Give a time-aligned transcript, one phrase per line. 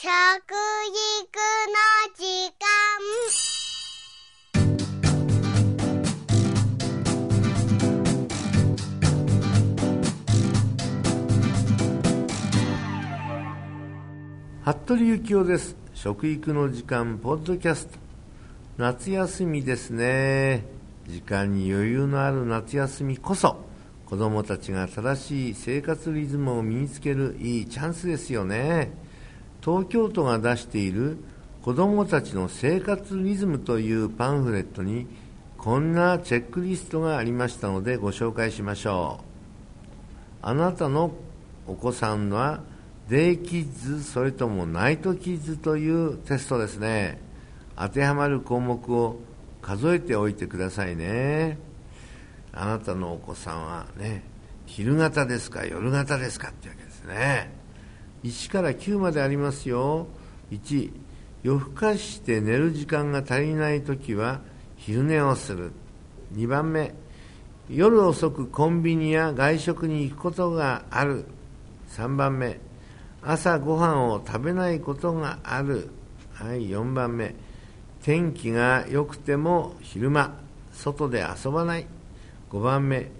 [0.00, 0.14] 食育の
[2.14, 2.22] 時
[2.54, 2.62] 間。
[14.72, 15.76] 服部幸男です。
[15.94, 17.98] 食育の時間ポッドキャスト。
[18.76, 20.64] 夏休みですね。
[21.08, 23.56] 時間に余裕のある夏休みこそ
[24.06, 29.07] 子どもたちが正しい生活リズムを身につけるいいチャンスですよね。
[29.64, 31.18] 東京都が出している
[31.62, 35.06] 子どもたちの生活リズムというパンフレットに
[35.58, 39.24] こんなチェックリストがありましたのでご紹介しましょう。
[40.40, 41.12] あなたの
[41.66, 42.62] お子さんは
[43.08, 47.20] デイキッズそれともナイトキッズというテストですね。
[47.76, 49.18] 当てはまる項目を
[49.60, 51.58] 数えておいてくださいね。
[52.52, 54.22] あなたのお子さんはね
[54.66, 57.57] 昼型ですか夜型ですかってわけですね。
[58.24, 60.06] 1から9までありますよ。
[60.50, 60.90] 1
[61.42, 64.40] 夜更かして寝る時間が足りない時は
[64.76, 65.72] 昼寝をする。
[66.34, 66.94] 2番目
[67.70, 71.26] 夜遅くコンビニや外食に行くことがある。
[71.90, 72.58] 3番目
[73.22, 75.90] 朝ごはんを食べないことがある、
[76.34, 77.34] はい、4番目
[78.02, 80.38] 天気が良くても昼間
[80.72, 81.86] 外で遊ばない。
[82.50, 83.10] 5番目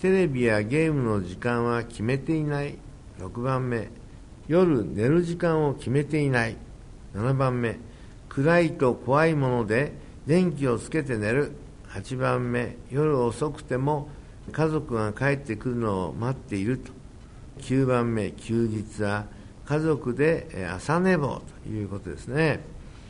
[0.00, 2.76] テレビやゲームの時間は決めていない。
[3.18, 3.88] 6番目
[4.46, 6.56] 夜寝る時間を決めていない。
[7.14, 7.78] 7番目。
[8.28, 9.92] 暗いと怖いもので
[10.26, 11.52] 電気をつけて寝る。
[11.88, 12.76] 8番目。
[12.90, 14.08] 夜遅くても
[14.52, 16.92] 家族が帰ってくるのを待っていると。
[17.60, 18.32] 9番目。
[18.32, 19.26] 休日は
[19.64, 22.60] 家族で朝寝坊ということですね。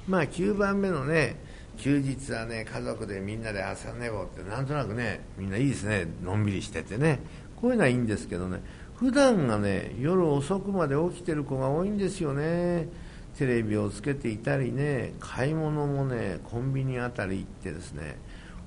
[0.07, 1.37] まあ9番目のね
[1.79, 6.07] 休日はね家族でみんなで朝寝坊ってなんとなくねみんないいですね。
[6.23, 7.19] のんびりしててね。
[7.61, 8.61] こういうのはいいんですけどね。
[8.97, 12.89] 普段がね夜遅くまで起きてる子が多いんですよね。
[13.37, 18.17] テレビをつけていたりね買い物もねコンビニあたり行ってですね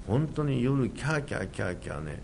[0.05, 2.21] 本当に夜キャーキャーキャーキャーね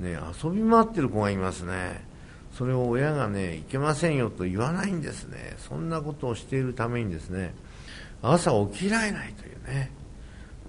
[0.00, 2.04] ね遊び回ってる子がいますね。
[2.52, 5.54] それを親がねいけませんよと言わないんですね。
[5.58, 7.54] そんなことをしているためにですね
[8.22, 9.90] 朝起きられないというね。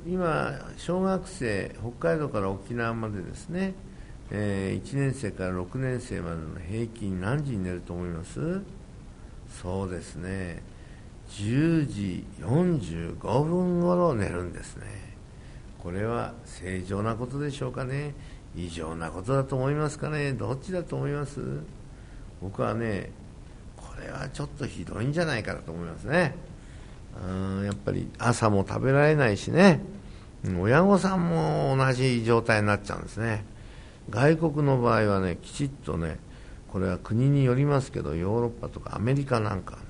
[0.08, 3.74] 今小学生北海道から沖縄までですね、
[4.30, 8.62] えー、1年生から6年生までの平均何時に寝ると思います？
[9.62, 10.62] そうですね。
[11.30, 14.86] 10時45分頃寝るんですね。
[15.80, 18.14] これは正常なことでしょうかね？
[18.56, 20.34] 異常なことだと思いますかね？
[20.34, 21.62] どっちだと思います？
[22.42, 23.12] 僕はね
[23.78, 26.36] これはちょっとひどいんじゃないかなと思いますね。
[27.26, 29.80] うんやっぱり朝も食べられないしね。
[30.60, 33.44] 親御さんも同じ状態になっちゃうんですね。
[34.10, 36.20] 外国の場合はねきちっとね
[36.72, 39.86] これは国によりますけどヨーロッパとかアメリカなんかはね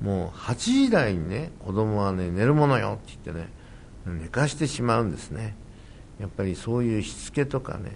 [0.00, 3.48] もう8時台にね子供はね寝るものよって言ってね
[4.06, 5.54] 寝かしてしまうんですね。
[6.18, 7.92] やっぱりそういうしつけとかね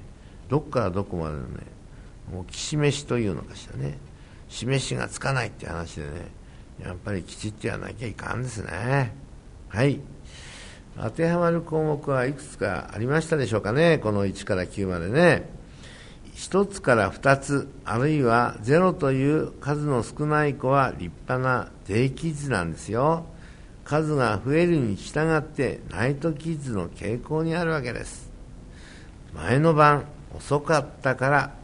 [0.49, 1.47] どっからどこまでのね
[2.32, 3.99] もうきしめしというのかしらね
[4.49, 6.11] 示しがつかないって話でね
[6.82, 9.12] やっぱりきちっとやらなきゃいかんですね。
[9.69, 10.00] はい。
[10.97, 13.99] 当てはまる項目はいくつかありましたでしょうかね。
[13.99, 15.49] この1から9までね。
[16.37, 23.27] 1つから2つあるいは0という数の少ない子は立派なデイキッズなんですよ。
[23.84, 28.31] 数が増えるに従ってナイトキッズの傾向にあるわけです。
[29.34, 30.05] 前の晩
[30.37, 31.55] 遅かったから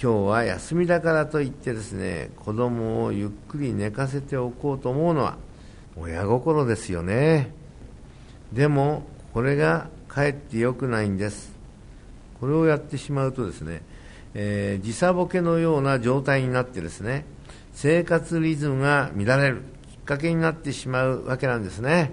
[0.00, 5.36] 今日は休みだからといってですね子供をゆっくり寝かせておこうと思うのは
[5.96, 7.52] 親心ですよね。
[8.52, 9.04] でも
[9.34, 11.52] これがかえって良くないんです。
[12.40, 13.82] これをやってしまうとですね、
[14.34, 17.24] えー、時差ボケのような状態になってですね
[17.72, 19.62] 生活リズムが乱れる。
[19.90, 22.12] きっかけになってしまうわけなんですね。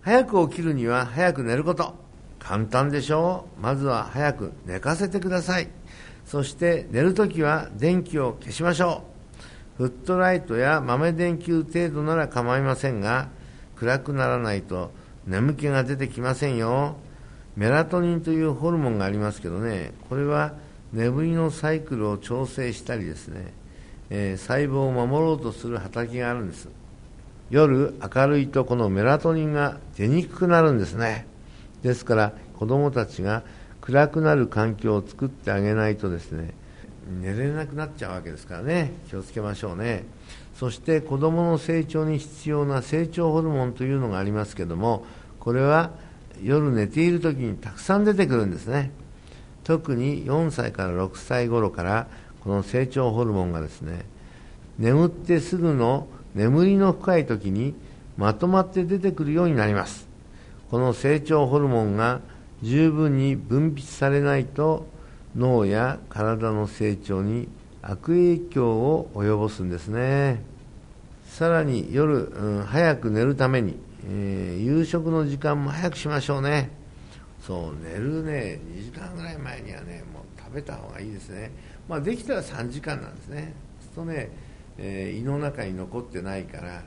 [0.00, 1.94] 早く起きるには早く寝ること。
[2.38, 3.62] 簡単でしょう。
[3.62, 5.68] まずは早く寝かせてください。
[6.24, 9.02] そして寝るときは電気を消しましょ
[9.78, 9.84] う。
[9.84, 13.28] フットライトや豆電球程度なら構いませんが、
[13.76, 14.90] 暗くならないと
[15.28, 16.96] 眠気が出てきませんよ。
[17.54, 20.54] メラトニンというホルモンがありますけどね、これは
[20.92, 23.52] 眠りのサイクルを調整したりですね、
[24.08, 26.68] えー、細胞を守ろうとする働きがあるんです。
[27.50, 31.26] 夜明るいとこのメラトニンが出にくくなるんですね。
[31.82, 33.42] ですから子供たちが
[33.82, 36.54] 暗くなる環境を作ってあげないとですね
[37.08, 38.92] 寝れなくなっちゃうわけですからね。
[39.08, 40.04] 気をつけましょうね。
[40.54, 45.06] そして子どもの成長に必要な成長ホルモンというのがありますけども
[45.38, 45.92] これは
[46.42, 48.90] 夜寝ている時にたくさん出てくるんですね。
[49.64, 52.08] 特に4歳から6歳頃から
[52.40, 54.04] この成長ホルモンがですね
[54.78, 57.74] 眠ってすぐの眠りの深い時に
[58.16, 60.08] まとまって出てくるようになります。
[60.70, 62.20] この成長ホルモンが
[62.62, 64.86] 十分に分泌されないと
[65.36, 67.48] 脳や体の成長に
[67.82, 70.42] 悪影響を及ぼすんですね。
[71.24, 76.70] さらに夜、うん、早く寝るために、えー、夕食の時間も早くしましょうね。
[77.40, 81.50] そう寝るね2時間ぐらい前にはねもう食べた方がいいですね。
[81.88, 83.54] まあできたら3時間なんですね。
[83.94, 84.30] そうするとね、
[84.78, 86.82] えー、胃の中に残ってないから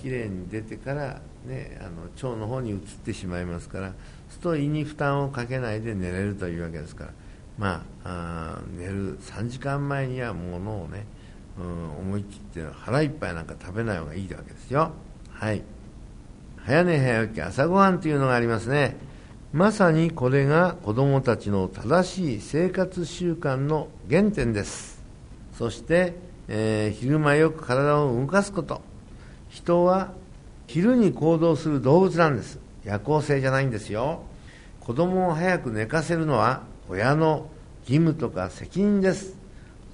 [0.00, 3.92] きれいに出てから、ね、あの腸の方に移ってしまいますから
[4.28, 7.10] すると胃に負担をかけないで寝れるというわけですから。
[7.58, 11.06] まあ、あ寝る3時間前にはものをね、
[11.58, 14.90] うん、思い切って腹いっぱいなんか食べない方がいいわけですよ。
[15.30, 15.62] はい。
[16.58, 18.96] 早寝早起き朝ごはんというのがありますね。
[19.52, 25.00] まさにこれが子どもたちの正しい生活習慣の原点です。
[25.56, 26.14] そして、
[26.48, 28.82] えー、昼間よく体を動かすこと。
[29.48, 30.12] 人は
[30.66, 32.58] 昼に行動する動物なんです。
[32.84, 34.22] 夜行性じゃないんですよ。
[34.80, 37.48] 子供を早く寝かせるのは親の
[37.82, 39.36] 義務とか責任です。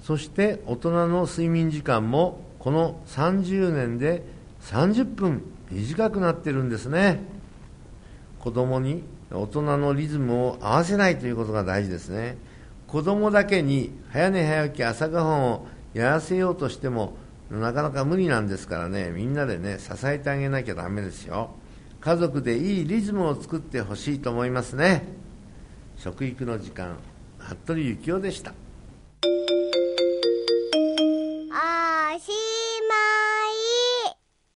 [0.03, 4.23] そして大人の睡眠時間もこの30年で
[4.61, 7.23] 30分短くなってるんですね。
[8.39, 12.37] 子供に大人のリズムを合わせないということが大事ですね。
[12.87, 17.13] 子供だけに早寝早起き朝ごはんをやらせようとしても
[17.49, 19.11] なかなか無理なんですからね。
[19.11, 21.51] みんなでね支えてあげなきゃだめですよ。
[22.01, 25.05] 家族でいいリズムを作ってほしいと思いますね。
[25.97, 26.97] 食育の時間
[27.37, 28.53] 服部幸男でした。